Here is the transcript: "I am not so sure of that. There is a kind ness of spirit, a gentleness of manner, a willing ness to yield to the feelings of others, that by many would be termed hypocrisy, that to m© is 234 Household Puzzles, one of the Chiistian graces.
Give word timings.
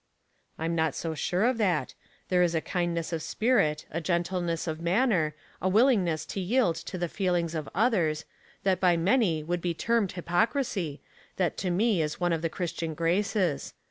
"I 0.57 0.65
am 0.65 0.73
not 0.73 0.95
so 0.95 1.13
sure 1.13 1.43
of 1.43 1.59
that. 1.59 1.93
There 2.29 2.41
is 2.41 2.55
a 2.55 2.59
kind 2.59 2.95
ness 2.95 3.13
of 3.13 3.21
spirit, 3.21 3.85
a 3.91 4.01
gentleness 4.01 4.65
of 4.65 4.81
manner, 4.81 5.35
a 5.61 5.69
willing 5.69 6.03
ness 6.05 6.25
to 6.25 6.39
yield 6.39 6.75
to 6.77 6.97
the 6.97 7.07
feelings 7.07 7.53
of 7.53 7.69
others, 7.75 8.25
that 8.63 8.79
by 8.79 8.97
many 8.97 9.43
would 9.43 9.61
be 9.61 9.75
termed 9.75 10.13
hypocrisy, 10.13 11.01
that 11.35 11.55
to 11.57 11.67
m© 11.67 11.99
is 12.01 12.15
234 12.15 12.17
Household 12.17 12.17
Puzzles, 12.17 12.19
one 12.19 12.33
of 12.33 12.41
the 12.41 12.49
Chiistian 12.49 12.95
graces. 12.95 13.73